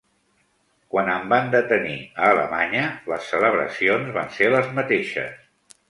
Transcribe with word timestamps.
Quan 0.93 1.11
em 1.15 1.27
van 1.33 1.51
detenir 1.57 1.93
a 2.23 2.31
Alemanya, 2.31 2.83
les 3.13 3.31
celebracions 3.35 4.13
van 4.21 4.37
ser 4.41 4.53
les 4.57 4.77
mateixes. 4.81 5.43